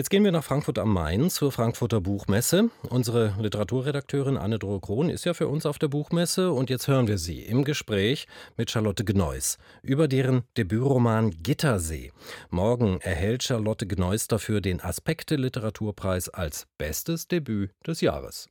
[0.00, 2.70] Jetzt gehen wir nach Frankfurt am Main zur Frankfurter Buchmesse.
[2.88, 7.18] Unsere Literaturredakteurin Anne Droh-Krohn ist ja für uns auf der Buchmesse und jetzt hören wir
[7.18, 8.26] sie im Gespräch
[8.56, 12.12] mit Charlotte Gneuss über deren Debütroman Gittersee.
[12.48, 18.48] Morgen erhält Charlotte Gneuss dafür den Aspekte Literaturpreis als bestes Debüt des Jahres.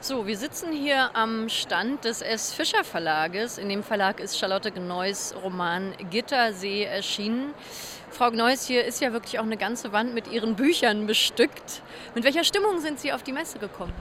[0.00, 2.52] So, wir sitzen hier am Stand des S.
[2.52, 3.58] Fischer Verlages.
[3.58, 7.52] In dem Verlag ist Charlotte Gneuss Roman Gittersee erschienen.
[8.08, 11.82] Frau Gneuss, hier ist ja wirklich auch eine ganze Wand mit Ihren Büchern bestückt.
[12.14, 13.92] Mit welcher Stimmung sind Sie auf die Messe gekommen?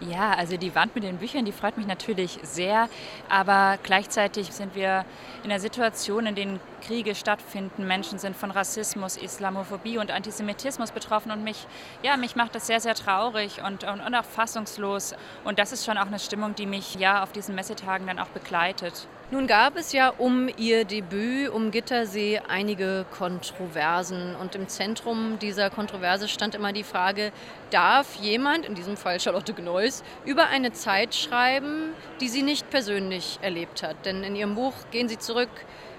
[0.00, 2.88] Ja, also die Wand mit den Büchern, die freut mich natürlich sehr,
[3.28, 5.04] aber gleichzeitig sind wir
[5.44, 7.86] in einer Situation, in der Kriege stattfinden.
[7.86, 11.66] Menschen sind von Rassismus, Islamophobie und Antisemitismus betroffen und mich,
[12.02, 15.14] ja, mich macht das sehr, sehr traurig und, und, und auch fassungslos.
[15.44, 18.28] Und das ist schon auch eine Stimmung, die mich ja auf diesen Messetagen dann auch
[18.28, 19.06] begleitet.
[19.30, 24.34] Nun gab es ja um Ihr Debüt, um Gittersee, einige Kontroversen.
[24.34, 27.30] Und im Zentrum dieser Kontroverse stand immer die Frage,
[27.70, 33.38] darf jemand, in diesem Fall Charlotte Gneuss, über eine Zeit schreiben, die sie nicht persönlich
[33.42, 34.06] erlebt hat?
[34.06, 35.50] Denn in Ihrem Buch gehen Sie zurück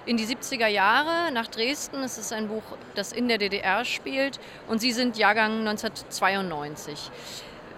[0.09, 1.97] in die 70er Jahre nach Dresden.
[2.01, 2.63] Es ist ein Buch,
[2.95, 7.11] das in der DDR spielt und Sie sind Jahrgang 1992.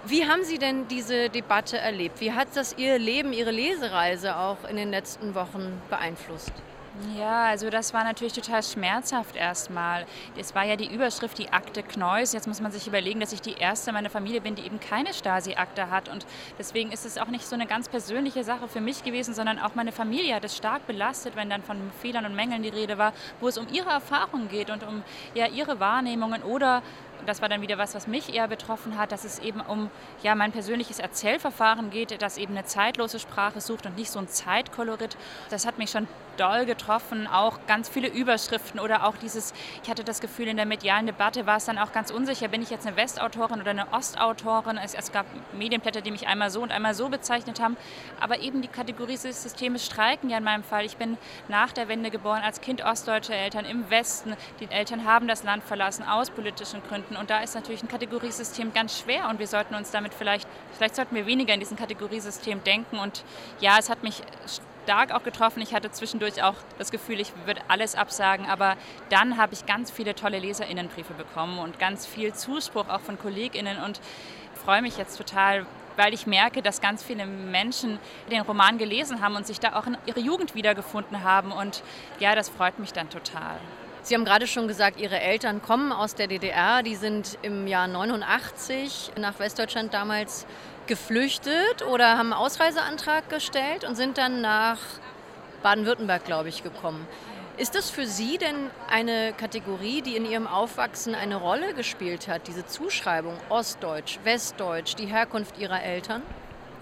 [0.06, 2.22] Wie haben Sie denn diese Debatte erlebt?
[2.22, 6.54] Wie hat das Ihr Leben, Ihre Lesereise auch in den letzten Wochen beeinflusst?
[7.18, 10.06] Ja, also das war natürlich total schmerzhaft erstmal.
[10.38, 12.34] Es war ja die Überschrift, die Akte Kneuss.
[12.34, 15.14] Jetzt muss man sich überlegen, dass ich die erste meiner Familie bin, die eben keine
[15.14, 16.10] Stasi-Akte hat.
[16.10, 16.26] Und
[16.60, 19.74] deswegen ist es auch nicht so eine ganz persönliche Sache für mich gewesen, sondern auch
[19.74, 23.14] meine Familie hat es stark belastet, wenn dann von Fehlern und Mängeln die Rede war,
[23.40, 26.84] wo es um ihre Erfahrungen geht und um ja, ihre Wahrnehmungen oder
[27.26, 29.90] das war dann wieder was, was mich eher betroffen hat, dass es eben um
[30.24, 34.28] ja, mein persönliches Erzählverfahren geht, das eben eine zeitlose Sprache sucht und nicht so ein
[34.28, 35.18] Zeitkolorit.
[35.50, 40.04] Das hat mich schon doll getroffen, auch ganz viele Überschriften oder auch dieses, ich hatte
[40.04, 42.88] das Gefühl, in der medialen Debatte war es dann auch ganz unsicher, bin ich jetzt
[42.88, 44.78] eine Westautorin oder eine Ostautorin.
[44.78, 47.78] Es, es gab Medienblätter, die mich einmal so und einmal so bezeichnet haben,
[48.20, 50.86] aber eben die Kategoriesysteme streiken ja in meinem Fall.
[50.86, 54.36] Ich bin nach der Wende geboren, als Kind ostdeutscher Eltern im Westen.
[54.60, 57.18] Die Eltern haben das Land verlassen aus politischen Gründen finden.
[57.18, 60.96] Und da ist natürlich ein Kategoriesystem ganz schwer und wir sollten uns damit vielleicht, vielleicht
[60.96, 62.98] sollten wir weniger in diesem Kategoriesystem denken.
[62.98, 63.24] Und
[63.60, 64.22] ja, es hat mich
[64.84, 65.62] stark auch getroffen.
[65.62, 68.76] Ich hatte zwischendurch auch das Gefühl, ich würde alles absagen, aber
[69.10, 73.78] dann habe ich ganz viele tolle Leserinnenbriefe bekommen und ganz viel Zuspruch auch von Kolleginnen
[73.78, 74.00] und
[74.66, 75.66] freue mich jetzt total,
[75.98, 78.00] weil ich merke, dass ganz viele Menschen
[78.32, 81.84] den Roman gelesen haben und sich da auch in ihre Jugend wiedergefunden haben und
[82.20, 83.60] ja, das freut mich dann total.
[84.04, 86.82] Sie haben gerade schon gesagt, Ihre Eltern kommen aus der DDR.
[86.82, 90.48] Die sind im Jahr 89 nach Westdeutschland damals
[90.88, 94.80] geflüchtet oder haben einen Ausreiseantrag gestellt und sind dann nach
[95.62, 97.08] Baden-Württemberg, glaube ich, gekommen.
[97.58, 102.48] Ist das für Sie denn eine Kategorie, die in Ihrem Aufwachsen eine Rolle gespielt hat,
[102.48, 106.24] diese Zuschreibung Ostdeutsch, Westdeutsch, die Herkunft Ihrer Eltern?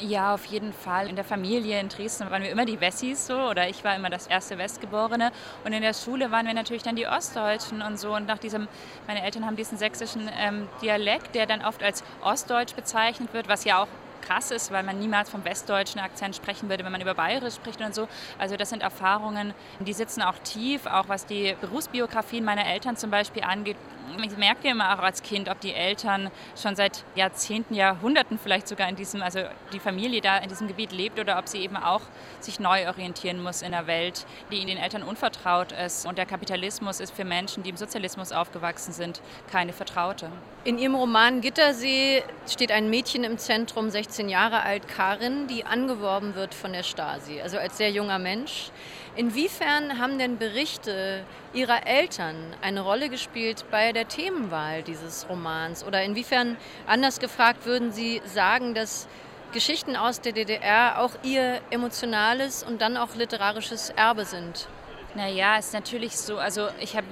[0.02, 1.10] Ja, auf jeden Fall.
[1.10, 4.10] In der Familie in Dresden waren wir immer die Wessis so oder ich war immer
[4.10, 5.32] das erste Westgeborene
[5.66, 8.70] und in der Schule waren wir natürlich dann die Ostdeutschen und so und nach diesem,
[9.08, 13.66] meine Eltern haben diesen sächsischen ähm, Dialekt, der dann oft als Ostdeutsch bezeichnet wird, was
[13.66, 13.88] ja auch
[14.19, 17.81] krass ist, weil man niemals vom westdeutschen Akzent sprechen würde, wenn man über Bayerisch spricht
[17.81, 18.07] und so.
[18.38, 23.12] Also das sind Erfahrungen, die sitzen auch tief, auch was die Berufsbiografien meiner Eltern zum
[23.12, 23.78] Beispiel angeht.
[24.24, 28.90] Ich merke immer auch als Kind, ob die Eltern schon seit Jahrzehnten, Jahrhunderten vielleicht sogar
[28.90, 29.41] in diesem, also
[29.72, 32.01] die Familie da in diesem Gebiet lebt oder ob sie eben auch
[32.40, 36.07] sich neu orientieren muss in einer Welt, die den Eltern unvertraut ist.
[36.07, 40.31] Und der Kapitalismus ist für Menschen, die im Sozialismus aufgewachsen sind, keine Vertraute.
[40.63, 45.66] In Ihrem Roman Gittersee steht ein Mädchen im Zentrum, 16 16 Jahre alt Karin, die
[45.66, 48.72] angeworben wird von der Stasi, also als sehr junger Mensch.
[49.16, 55.84] Inwiefern haben denn Berichte Ihrer Eltern eine Rolle gespielt bei der Themenwahl dieses Romans?
[55.84, 59.08] Oder inwiefern, anders gefragt, würden Sie sagen, dass
[59.53, 64.68] Geschichten aus der DDR auch Ihr emotionales und dann auch literarisches Erbe sind?
[65.14, 67.06] Naja, ist natürlich so, also ich habe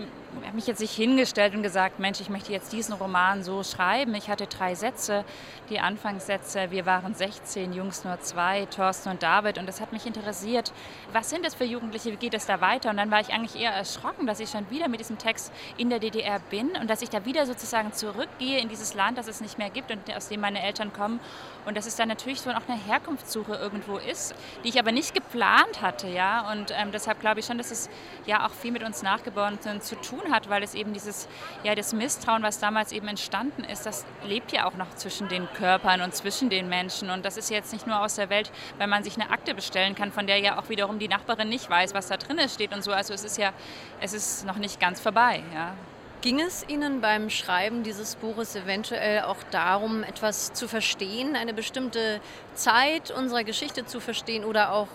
[0.45, 4.13] hab mich jetzt nicht hingestellt und gesagt, Mensch, ich möchte jetzt diesen Roman so schreiben.
[4.15, 5.23] Ich hatte drei Sätze,
[5.69, 9.57] die Anfangssätze, wir waren 16, Jungs nur zwei, Thorsten und David.
[9.57, 10.73] Und das hat mich interessiert,
[11.13, 12.89] was sind das für Jugendliche, wie geht es da weiter?
[12.89, 15.89] Und dann war ich eigentlich eher erschrocken, dass ich schon wieder mit diesem Text in
[15.89, 19.41] der DDR bin und dass ich da wieder sozusagen zurückgehe in dieses Land, das es
[19.41, 21.19] nicht mehr gibt und aus dem meine Eltern kommen.
[21.65, 24.33] Und dass es dann natürlich so auch eine Herkunftssuche irgendwo ist,
[24.63, 26.07] die ich aber nicht geplant hatte.
[26.07, 26.49] Ja?
[26.51, 27.89] Und ähm, deshalb glaube ich schon, dass es
[28.25, 31.27] ja auch viel mit uns Nachgeborenen zu tun hat, weil es eben dieses,
[31.63, 35.47] ja, das Misstrauen, was damals eben entstanden ist, das lebt ja auch noch zwischen den
[35.53, 37.09] Körpern und zwischen den Menschen.
[37.09, 39.95] Und das ist jetzt nicht nur aus der Welt, weil man sich eine Akte bestellen
[39.95, 42.83] kann, von der ja auch wiederum die Nachbarin nicht weiß, was da drin steht und
[42.83, 42.91] so.
[42.91, 43.53] Also es ist ja,
[44.01, 45.43] es ist noch nicht ganz vorbei.
[45.53, 45.73] Ja.
[46.21, 52.19] Ging es Ihnen beim Schreiben dieses Buches eventuell auch darum, etwas zu verstehen, eine bestimmte
[52.55, 54.87] Zeit unserer Geschichte zu verstehen oder auch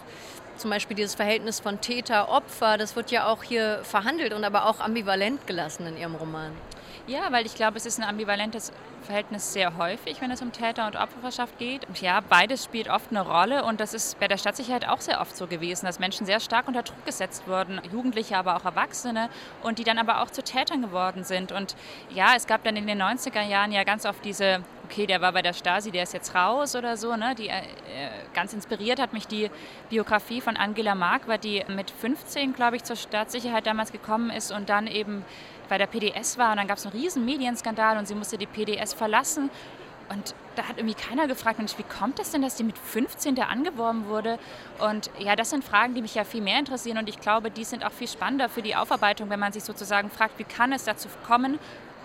[0.56, 2.78] zum Beispiel dieses Verhältnis von Täter-Opfer?
[2.78, 6.52] Das wird ja auch hier verhandelt und aber auch ambivalent gelassen in Ihrem Roman.
[7.08, 8.72] Ja, weil ich glaube, es ist ein ambivalentes
[9.02, 11.87] Verhältnis sehr häufig, wenn es um Täter- und Opferschaft geht.
[11.88, 15.20] Und ja, beides spielt oft eine Rolle und das ist bei der Stadtsicherheit auch sehr
[15.20, 19.28] oft so gewesen, dass Menschen sehr stark unter Druck gesetzt wurden, Jugendliche, aber auch Erwachsene
[19.64, 21.50] und die dann aber auch zu Tätern geworden sind.
[21.50, 21.75] Und
[22.10, 24.60] ja, es gab dann in den 90er Jahren ja ganz oft diese
[24.93, 27.17] okay, der war bei der Stasi, der ist jetzt raus oder so.
[27.17, 27.35] Ne?
[27.35, 27.62] Die, äh,
[28.35, 29.50] ganz inspiriert hat mich die
[29.89, 34.69] Biografie von Angela Mark, die mit 15, glaube ich, zur Staatssicherheit damals gekommen ist und
[34.69, 35.25] dann eben
[35.69, 38.47] bei der PDS war und dann gab es einen riesen Medienskandal und sie musste die
[38.47, 39.50] PDS verlassen.
[40.11, 43.35] Und da hat irgendwie keiner gefragt, Mensch, wie kommt das denn, dass die mit 15
[43.35, 44.38] da angeworben wurde?
[44.79, 47.65] Und ja, das sind Fragen, die mich ja viel mehr interessieren und ich glaube, die
[47.65, 50.85] sind auch viel spannender für die Aufarbeitung, wenn man sich sozusagen fragt, wie kann es
[50.85, 51.59] dazu kommen,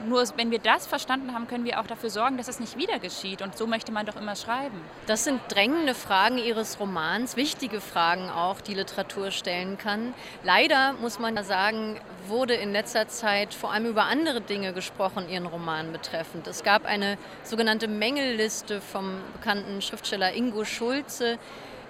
[0.06, 3.00] nur wenn wir das verstanden haben, können wir auch dafür sorgen, dass es nicht wieder
[3.00, 3.42] geschieht.
[3.42, 4.80] Und so möchte man doch immer schreiben.
[5.06, 10.14] Das sind drängende Fragen Ihres Romans, wichtige Fragen auch, die Literatur stellen kann.
[10.44, 15.46] Leider muss man sagen, wurde in letzter Zeit vor allem über andere Dinge gesprochen, Ihren
[15.46, 16.48] Roman betreffend.
[16.48, 21.38] Es gab eine sogenannte Mängelliste vom bekannten Schriftsteller Ingo Schulze,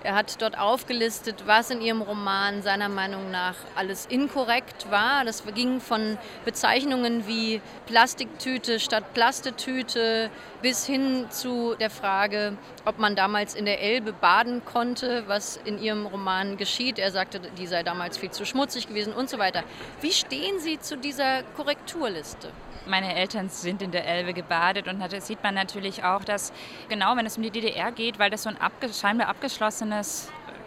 [0.07, 5.25] er hat dort aufgelistet, was in ihrem Roman seiner Meinung nach alles inkorrekt war.
[5.25, 10.29] Das ging von Bezeichnungen wie Plastiktüte statt Plastetüte
[10.61, 15.77] bis hin zu der Frage, ob man damals in der Elbe baden konnte, was in
[15.77, 16.99] ihrem Roman geschieht.
[16.99, 19.63] Er sagte, die sei damals viel zu schmutzig gewesen und so weiter.
[19.99, 22.49] Wie stehen Sie zu dieser Korrekturliste?
[22.87, 26.53] Meine Eltern sind in der Elbe gebadet und da sieht man natürlich auch, dass
[26.87, 29.96] genau wenn es um die DDR geht, weil das so ein abge scheinbar abgeschlossenes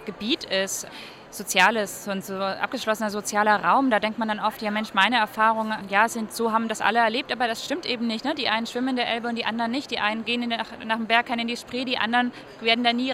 [0.07, 0.87] Gebiet ist,
[1.31, 5.77] soziales und so abgeschlossener sozialer Raum, da denkt man dann oft, ja Mensch, meine Erfahrungen,
[5.89, 8.25] ja, sind so, haben das alle erlebt, aber das stimmt eben nicht.
[8.25, 8.35] Ne?
[8.35, 9.91] Die einen schwimmen in der Elbe und die anderen nicht.
[9.91, 13.13] Die einen gehen nach, nach dem Berg in die Spree, die anderen werden da nie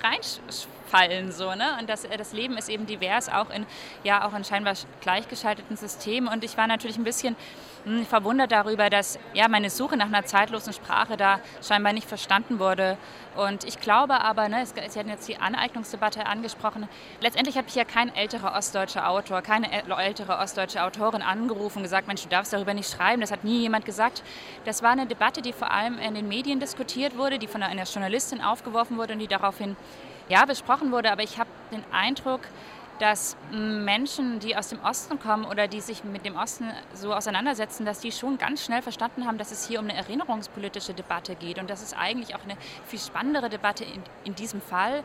[0.87, 1.33] reinfallen.
[1.33, 1.77] So, ne?
[1.81, 3.67] Und das, das Leben ist eben divers, auch in,
[4.05, 6.29] ja, auch in scheinbar gleichgeschalteten Systemen.
[6.29, 7.37] Und ich war natürlich ein bisschen
[7.85, 12.59] hm, verwundert darüber, dass ja, meine Suche nach einer zeitlosen Sprache da scheinbar nicht verstanden
[12.59, 12.99] wurde.
[13.37, 16.89] Und ich glaube aber, ne, Sie hatten jetzt die Aneignungsdebatte angesprochen,
[17.21, 22.09] letztendlich hat mich ja kein älterer ostdeutscher Autor, keine ältere ostdeutsche Autorin angerufen und gesagt,
[22.09, 23.21] Mensch, du darfst darüber nicht schreiben.
[23.21, 24.23] Das hat nie jemand gesagt.
[24.65, 27.85] Das war eine Debatte, die vor allem in den Medien diskutiert wurde, die von einer
[27.85, 29.77] Journalistin aufgeworfen wurde und die daraufhin
[30.29, 31.11] ja, besprochen wurde.
[31.11, 32.41] Aber ich habe den Eindruck,
[32.99, 37.85] dass Menschen, die aus dem Osten kommen oder die sich mit dem Osten so auseinandersetzen,
[37.85, 41.59] dass die schon ganz schnell verstanden haben, dass es hier um eine erinnerungspolitische Debatte geht.
[41.59, 42.57] Und das ist eigentlich auch eine
[42.87, 45.03] viel spannendere Debatte in, in diesem Fall,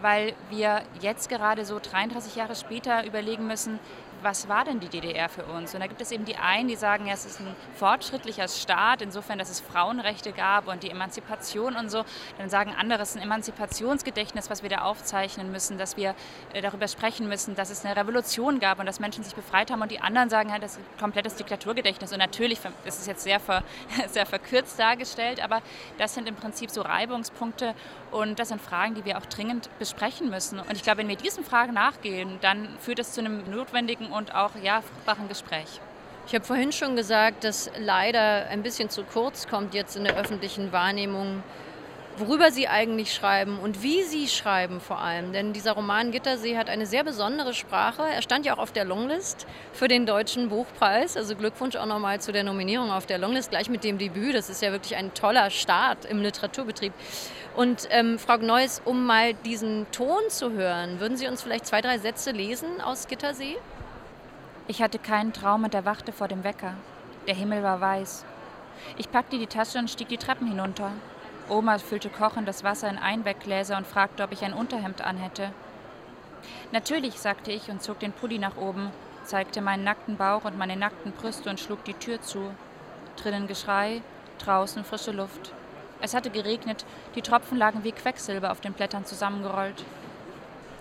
[0.00, 3.78] weil wir jetzt gerade so 33 Jahre später überlegen müssen,
[4.24, 5.74] was war denn die DDR für uns?
[5.74, 9.02] Und da gibt es eben die einen, die sagen, ja, es ist ein fortschrittlicher Staat,
[9.02, 12.04] insofern, dass es Frauenrechte gab und die Emanzipation und so.
[12.38, 16.14] Dann sagen andere, es ist ein Emanzipationsgedächtnis, was wir da aufzeichnen müssen, dass wir
[16.54, 19.82] äh, darüber sprechen müssen, dass es eine Revolution gab und dass Menschen sich befreit haben.
[19.82, 22.12] Und die anderen sagen halt, das ist ein komplettes Diktaturgedächtnis.
[22.12, 23.62] Und natürlich, das ist jetzt sehr, ver,
[24.08, 25.60] sehr verkürzt dargestellt, aber
[25.98, 27.74] das sind im Prinzip so Reibungspunkte
[28.10, 30.58] und das sind Fragen, die wir auch dringend besprechen müssen.
[30.58, 34.34] Und ich glaube, wenn wir diesen Fragen nachgehen, dann führt es zu einem notwendigen und
[34.34, 35.80] auch ja, fruchtbaren Gespräch.
[36.26, 40.16] Ich habe vorhin schon gesagt, dass leider ein bisschen zu kurz kommt jetzt in der
[40.16, 41.42] öffentlichen Wahrnehmung,
[42.16, 45.34] worüber Sie eigentlich schreiben und wie Sie schreiben vor allem.
[45.34, 48.04] Denn dieser Roman Gittersee hat eine sehr besondere Sprache.
[48.04, 51.18] Er stand ja auch auf der Longlist für den Deutschen Buchpreis.
[51.18, 54.34] Also Glückwunsch auch nochmal zu der Nominierung auf der Longlist, gleich mit dem Debüt.
[54.34, 56.94] Das ist ja wirklich ein toller Start im Literaturbetrieb.
[57.54, 61.82] Und ähm, Frau Gneuss, um mal diesen Ton zu hören, würden Sie uns vielleicht zwei,
[61.82, 63.58] drei Sätze lesen aus Gittersee?
[64.66, 66.72] Ich hatte keinen Traum und erwachte vor dem Wecker.
[67.26, 68.24] Der Himmel war weiß.
[68.96, 70.90] Ich packte die Tasche und stieg die Treppen hinunter.
[71.50, 75.50] Oma füllte kochendes Wasser in Einweggläser und fragte, ob ich ein Unterhemd anhätte.
[76.72, 78.90] Natürlich, sagte ich und zog den Pulli nach oben,
[79.24, 82.50] zeigte meinen nackten Bauch und meine nackten Brüste und schlug die Tür zu.
[83.16, 84.00] Drinnen Geschrei,
[84.38, 85.52] draußen frische Luft.
[86.00, 89.84] Es hatte geregnet, die Tropfen lagen wie Quecksilber auf den Blättern zusammengerollt.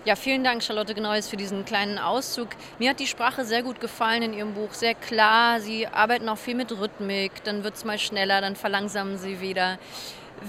[0.06, 2.50] Ja, vielen Dank, Charlotte Gneues, für diesen kleinen Auszug.
[2.78, 4.74] Mir hat die Sprache sehr gut gefallen in Ihrem Buch.
[4.74, 5.62] Sehr klar.
[5.62, 7.42] Sie arbeiten auch viel mit Rhythmik.
[7.46, 9.80] Dann wird es mal schneller, dann verlangsamen Sie wieder.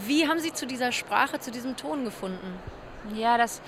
[0.06, 2.58] Wie haben Sie zu dieser Sprache, zu diesem Ton gefunden?
[3.14, 3.62] Ja, das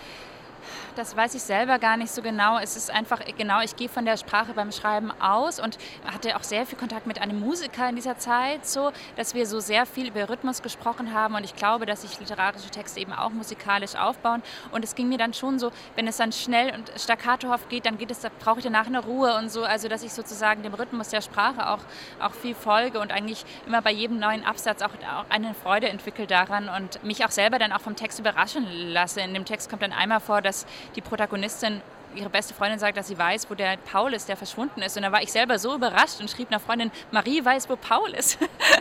[0.94, 2.58] Das weiß ich selber gar nicht so genau.
[2.58, 6.42] Es ist einfach, genau, ich gehe von der Sprache beim Schreiben aus und hatte auch
[6.42, 10.08] sehr viel Kontakt mit einem Musiker in dieser Zeit, so dass wir so sehr viel
[10.08, 14.42] über Rhythmus gesprochen haben und ich glaube, dass sich literarische Texte eben auch musikalisch aufbauen
[14.72, 17.98] und es ging mir dann schon so, wenn es dann schnell und staccatohaft geht, dann
[17.98, 20.74] geht es, da brauche ich danach eine Ruhe und so, also dass ich sozusagen dem
[20.74, 21.80] Rhythmus der Sprache auch,
[22.20, 26.26] auch viel folge und eigentlich immer bei jedem neuen Absatz auch, auch eine Freude entwickle
[26.26, 29.20] daran und mich auch selber dann auch vom Text überraschen lasse.
[29.20, 30.55] In dem Text kommt dann einmal vor, dass
[30.94, 31.82] die Protagonistin
[32.16, 34.96] ihre beste Freundin sagt, dass sie weiß, wo der Paul ist, der verschwunden ist.
[34.96, 38.10] Und da war ich selber so überrascht und schrieb einer Freundin, Marie weiß, wo Paul
[38.10, 38.38] ist.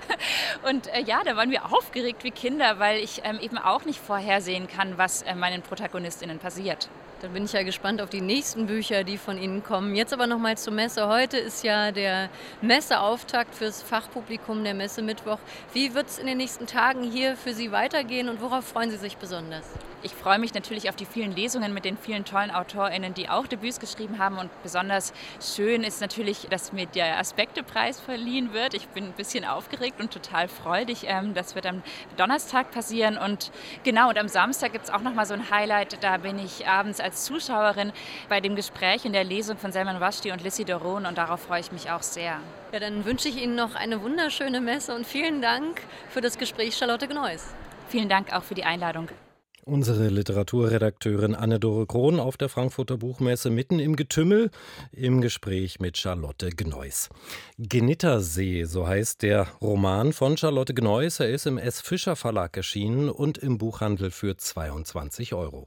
[0.70, 4.00] und äh, ja, da waren wir aufgeregt wie Kinder, weil ich ähm, eben auch nicht
[4.00, 6.90] vorhersehen kann, was äh, meinen Protagonistinnen passiert.
[7.22, 9.96] Dann bin ich ja gespannt auf die nächsten Bücher, die von Ihnen kommen.
[9.96, 11.08] Jetzt aber noch mal zur Messe.
[11.08, 12.30] Heute ist ja der
[12.62, 15.40] Messeauftakt fürs Fachpublikum der Messe Mittwoch.
[15.74, 18.98] Wie wird es in den nächsten Tagen hier für Sie weitergehen und worauf freuen Sie
[18.98, 19.66] sich besonders?
[20.06, 23.48] Ich freue mich natürlich auf die vielen Lesungen mit den vielen tollen AutorInnen, die auch
[23.48, 24.38] Debüts geschrieben haben.
[24.38, 28.76] Und besonders schön ist natürlich, dass mir der Aspektepreis verliehen wird.
[28.76, 31.06] Ich bin ein bisschen aufgeregt und total freudig.
[31.08, 31.82] Ähm, das wird am
[32.18, 33.18] Donnerstag passieren.
[33.18, 33.52] Und
[33.84, 36.04] genau, und am Samstag gibt es auch noch mal so ein Highlight.
[36.04, 37.92] Da bin ich abends als Zuschauerin
[38.30, 41.08] bei dem Gespräch in der Lesung von Selman Rushdie und Lissy Doron.
[41.08, 42.40] Und darauf freue ich mich auch sehr.
[42.72, 46.78] Ja, dann wünsche ich Ihnen noch eine wunderschöne Messe und vielen Dank für das Gespräch,
[46.78, 47.56] Charlotte Gneuss.
[47.88, 49.10] Vielen Dank auch für die Einladung.
[49.68, 54.52] Unsere Literaturredakteurin Anne-Dore Krohn auf der Frankfurter Buchmesse mitten im Getümmel
[54.92, 57.10] im Gespräch mit Charlotte Gneuss.
[57.58, 61.20] Genittersee, so heißt der Roman von Charlotte Gneuss.
[61.20, 61.82] Er ist im S.
[61.82, 65.66] Fischer Verlag erschienen und im Buchhandel für 22 Euro.